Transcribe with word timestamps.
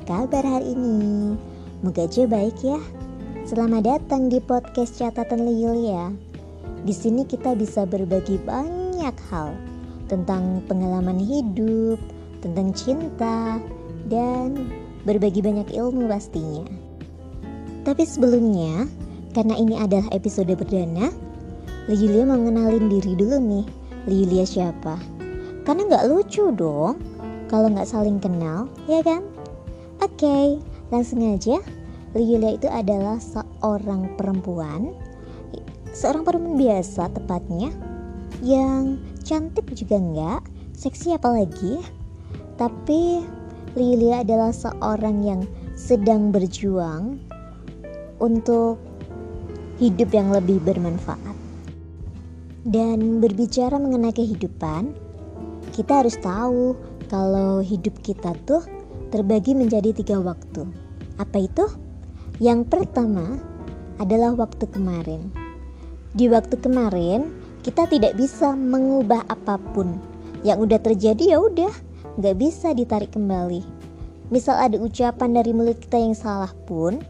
kabar 0.00 0.40
hari 0.40 0.72
ini? 0.72 1.36
Moga 1.84 2.08
aja 2.08 2.24
baik 2.24 2.64
ya. 2.64 2.80
Selamat 3.44 3.84
datang 3.84 4.32
di 4.32 4.40
podcast 4.40 4.96
catatan 4.96 5.44
ya. 5.84 6.08
Di 6.88 6.94
sini 6.96 7.28
kita 7.28 7.52
bisa 7.52 7.84
berbagi 7.84 8.40
banyak 8.40 9.12
hal 9.28 9.52
tentang 10.08 10.64
pengalaman 10.64 11.20
hidup, 11.20 12.00
tentang 12.40 12.72
cinta, 12.72 13.60
dan 14.08 14.72
berbagi 15.04 15.44
banyak 15.44 15.68
ilmu 15.76 16.08
pastinya. 16.08 16.64
Tapi 17.84 18.08
sebelumnya, 18.08 18.88
karena 19.36 19.60
ini 19.60 19.76
adalah 19.76 20.08
episode 20.16 20.56
perdana, 20.56 21.12
Liulia 21.92 22.24
mau 22.24 22.40
ngenalin 22.40 22.88
diri 22.88 23.12
dulu 23.12 23.36
nih. 23.36 23.66
Liulia 24.08 24.48
siapa? 24.48 24.96
Karena 25.68 25.84
nggak 25.84 26.08
lucu 26.08 26.48
dong 26.56 26.96
kalau 27.52 27.68
nggak 27.68 27.90
saling 27.92 28.16
kenal, 28.16 28.72
ya 28.88 29.04
kan? 29.04 29.41
Oke, 30.02 30.58
langsung 30.90 31.22
aja. 31.22 31.62
Liulia 32.10 32.58
itu 32.58 32.66
adalah 32.66 33.22
seorang 33.22 34.18
perempuan, 34.18 34.90
seorang 35.94 36.26
perempuan 36.26 36.58
biasa 36.58 37.06
tepatnya, 37.14 37.70
yang 38.42 38.98
cantik 39.22 39.62
juga 39.70 40.02
enggak, 40.02 40.42
seksi 40.74 41.14
apalagi. 41.14 41.86
Tapi 42.58 43.22
Liulia 43.78 44.26
adalah 44.26 44.50
seorang 44.50 45.22
yang 45.22 45.46
sedang 45.78 46.34
berjuang 46.34 47.22
untuk 48.18 48.82
hidup 49.78 50.10
yang 50.10 50.34
lebih 50.34 50.58
bermanfaat. 50.66 51.38
Dan 52.66 53.22
berbicara 53.22 53.78
mengenai 53.78 54.10
kehidupan, 54.10 54.98
kita 55.70 56.02
harus 56.02 56.18
tahu 56.18 56.74
kalau 57.06 57.62
hidup 57.62 57.94
kita 58.02 58.34
tuh 58.50 58.81
terbagi 59.12 59.52
menjadi 59.52 59.92
tiga 59.92 60.16
waktu. 60.24 60.64
Apa 61.20 61.44
itu? 61.44 61.68
Yang 62.40 62.72
pertama 62.72 63.36
adalah 64.00 64.32
waktu 64.32 64.64
kemarin. 64.72 65.28
Di 66.16 66.32
waktu 66.32 66.56
kemarin, 66.56 67.28
kita 67.60 67.84
tidak 67.92 68.16
bisa 68.16 68.56
mengubah 68.56 69.20
apa 69.28 69.60
pun. 69.76 70.00
Yang 70.40 70.58
udah 70.64 70.80
terjadi 70.80 71.36
ya 71.36 71.38
udah, 71.38 71.72
nggak 72.16 72.36
bisa 72.40 72.72
ditarik 72.72 73.12
kembali. 73.12 73.60
Misal 74.32 74.56
ada 74.56 74.80
ucapan 74.80 75.36
dari 75.36 75.52
mulut 75.52 75.76
kita 75.76 76.00
yang 76.00 76.16
salah 76.16 76.50
pun, 76.64 77.04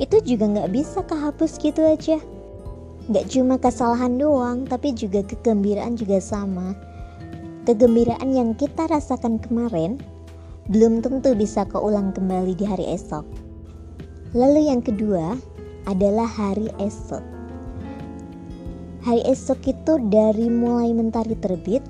itu 0.00 0.16
juga 0.24 0.48
nggak 0.48 0.72
bisa 0.72 1.04
kehapus 1.04 1.60
gitu 1.60 1.84
aja. 1.84 2.18
Nggak 3.04 3.36
cuma 3.36 3.60
kesalahan 3.60 4.16
doang, 4.16 4.64
tapi 4.64 4.96
juga 4.96 5.20
kegembiraan 5.20 5.94
juga 6.00 6.24
sama. 6.24 6.72
Kegembiraan 7.68 8.32
yang 8.32 8.56
kita 8.56 8.88
rasakan 8.88 9.36
kemarin 9.44 10.00
belum 10.64 11.04
tentu 11.04 11.36
bisa 11.36 11.68
keulang 11.68 12.16
kembali 12.16 12.56
di 12.56 12.64
hari 12.64 12.88
esok. 12.96 13.28
Lalu 14.32 14.72
yang 14.72 14.80
kedua 14.80 15.36
adalah 15.84 16.24
hari 16.24 16.72
esok. 16.80 17.20
Hari 19.04 19.20
esok 19.28 19.60
itu 19.68 20.00
dari 20.08 20.48
mulai 20.48 20.96
mentari 20.96 21.36
terbit, 21.36 21.84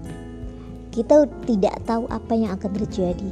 kita 0.90 1.30
tidak 1.46 1.78
tahu 1.86 2.10
apa 2.10 2.34
yang 2.34 2.58
akan 2.58 2.70
terjadi. 2.82 3.30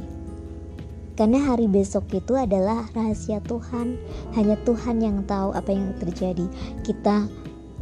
Karena 1.19 1.43
hari 1.43 1.67
besok 1.67 2.07
itu 2.15 2.39
adalah 2.39 2.87
rahasia 2.95 3.43
Tuhan, 3.43 3.99
hanya 4.39 4.55
Tuhan 4.63 5.03
yang 5.03 5.27
tahu 5.27 5.51
apa 5.51 5.75
yang 5.75 5.91
terjadi. 5.99 6.47
Kita 6.87 7.27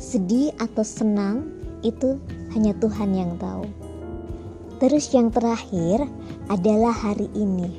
sedih 0.01 0.49
atau 0.57 0.81
senang 0.81 1.45
itu 1.85 2.17
hanya 2.57 2.73
Tuhan 2.81 3.13
yang 3.13 3.37
tahu. 3.37 3.69
Terus 4.81 5.13
yang 5.13 5.29
terakhir 5.29 6.09
adalah 6.49 6.89
hari 6.89 7.29
ini. 7.37 7.69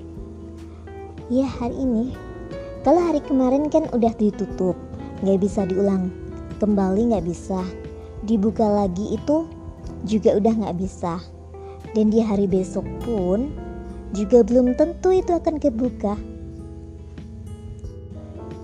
Ya 1.26 1.50
hari 1.50 1.74
ini. 1.74 2.14
Kalau 2.86 3.02
hari 3.02 3.18
kemarin 3.18 3.66
kan 3.66 3.90
udah 3.90 4.14
ditutup, 4.14 4.78
nggak 5.26 5.42
bisa 5.42 5.66
diulang 5.66 6.14
kembali 6.62 7.10
nggak 7.10 7.26
bisa. 7.26 7.58
Dibuka 8.22 8.62
lagi 8.70 9.18
itu 9.18 9.50
juga 10.06 10.38
udah 10.38 10.54
nggak 10.62 10.78
bisa. 10.78 11.18
Dan 11.90 12.14
di 12.14 12.22
hari 12.22 12.46
besok 12.46 12.86
pun 13.02 13.50
juga 14.14 14.46
belum 14.46 14.78
tentu 14.78 15.10
itu 15.10 15.34
akan 15.34 15.58
kebuka. 15.58 16.14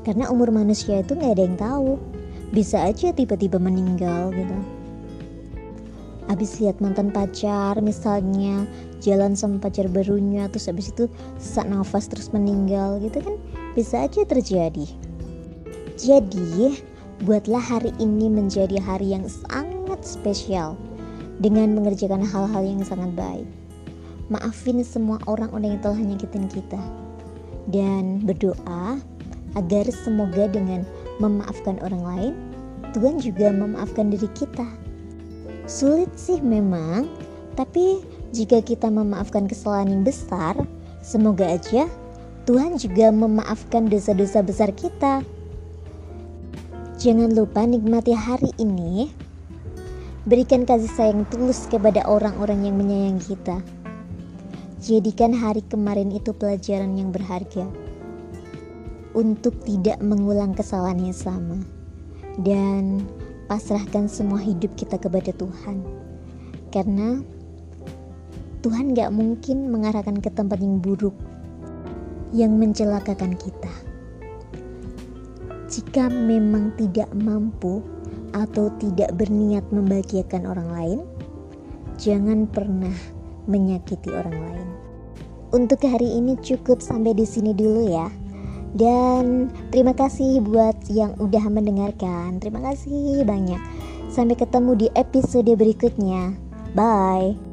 Karena 0.06 0.30
umur 0.30 0.54
manusia 0.54 1.02
itu 1.02 1.18
nggak 1.18 1.34
ada 1.34 1.42
yang 1.42 1.58
tahu 1.58 1.98
bisa 2.54 2.86
aja 2.86 3.10
tiba-tiba 3.10 3.58
meninggal 3.58 4.30
gitu 4.30 4.77
habis 6.28 6.60
lihat 6.60 6.78
mantan 6.84 7.08
pacar 7.08 7.80
misalnya 7.80 8.68
jalan 9.00 9.32
sama 9.32 9.56
pacar 9.58 9.88
barunya 9.88 10.46
terus 10.52 10.68
habis 10.68 10.92
itu 10.92 11.08
sesak 11.40 11.66
nafas 11.66 12.06
terus 12.06 12.30
meninggal 12.30 13.00
gitu 13.00 13.18
kan 13.24 13.34
bisa 13.72 14.04
aja 14.04 14.22
terjadi. 14.28 14.86
Jadi 15.98 16.78
buatlah 17.26 17.58
hari 17.58 17.90
ini 17.98 18.30
menjadi 18.30 18.78
hari 18.78 19.10
yang 19.16 19.26
sangat 19.26 19.98
spesial 20.06 20.78
dengan 21.42 21.74
mengerjakan 21.74 22.22
hal-hal 22.22 22.62
yang 22.62 22.82
sangat 22.86 23.10
baik. 23.18 23.48
Maafin 24.28 24.84
semua 24.84 25.18
orang-orang 25.26 25.74
yang 25.74 25.82
telah 25.82 25.98
nyakitin 25.98 26.46
kita. 26.52 26.82
Dan 27.68 28.24
berdoa 28.24 28.96
agar 29.56 29.84
semoga 29.92 30.48
dengan 30.48 30.84
memaafkan 31.20 31.80
orang 31.84 32.02
lain, 32.04 32.34
Tuhan 32.96 33.20
juga 33.20 33.52
memaafkan 33.52 34.08
diri 34.12 34.28
kita. 34.36 34.64
Sulit 35.68 36.08
sih 36.16 36.40
memang, 36.40 37.04
tapi 37.52 38.00
jika 38.32 38.64
kita 38.64 38.88
memaafkan 38.88 39.44
kesalahan 39.44 40.00
yang 40.00 40.04
besar, 40.08 40.56
semoga 41.04 41.44
aja 41.44 41.84
Tuhan 42.48 42.80
juga 42.80 43.12
memaafkan 43.12 43.92
dosa-dosa 43.92 44.40
besar 44.40 44.72
kita. 44.72 45.20
Jangan 46.96 47.36
lupa 47.36 47.68
nikmati 47.68 48.16
hari 48.16 48.48
ini. 48.56 49.12
Berikan 50.24 50.64
kasih 50.64 50.88
sayang 50.88 51.28
tulus 51.28 51.68
kepada 51.68 52.08
orang-orang 52.08 52.64
yang 52.64 52.80
menyayangi 52.80 53.36
kita. 53.36 53.60
Jadikan 54.80 55.36
hari 55.36 55.60
kemarin 55.68 56.08
itu 56.08 56.32
pelajaran 56.32 56.96
yang 56.96 57.12
berharga 57.12 57.68
untuk 59.12 59.60
tidak 59.68 60.00
mengulang 60.00 60.56
kesalahan 60.56 61.12
yang 61.12 61.16
sama 61.16 61.60
dan 62.40 63.04
pasrahkan 63.48 64.06
semua 64.06 64.38
hidup 64.38 64.70
kita 64.76 65.00
kepada 65.00 65.32
Tuhan. 65.32 65.80
Karena 66.68 67.24
Tuhan 68.60 68.92
gak 68.92 69.10
mungkin 69.10 69.72
mengarahkan 69.72 70.20
ke 70.20 70.28
tempat 70.28 70.60
yang 70.60 70.78
buruk 70.78 71.16
yang 72.36 72.60
mencelakakan 72.60 73.32
kita. 73.40 73.72
Jika 75.68 76.12
memang 76.12 76.76
tidak 76.76 77.08
mampu 77.16 77.80
atau 78.36 78.68
tidak 78.76 79.16
berniat 79.16 79.64
membahagiakan 79.72 80.44
orang 80.44 80.68
lain 80.68 81.00
jangan 81.98 82.46
pernah 82.46 82.94
menyakiti 83.48 84.12
orang 84.14 84.36
lain. 84.36 84.68
Untuk 85.48 85.80
hari 85.82 86.20
ini 86.20 86.36
cukup 86.38 86.78
sampai 86.84 87.16
di 87.16 87.24
sini 87.24 87.56
dulu 87.56 87.88
ya. 87.88 88.06
Dan 88.76 89.48
terima 89.72 89.96
kasih 89.96 90.44
buat 90.44 90.76
yang 90.92 91.16
udah 91.16 91.44
mendengarkan. 91.48 92.36
Terima 92.40 92.60
kasih 92.60 93.24
banyak. 93.24 93.60
Sampai 94.12 94.36
ketemu 94.36 94.72
di 94.76 94.88
episode 94.96 95.48
berikutnya. 95.56 96.36
Bye. 96.76 97.47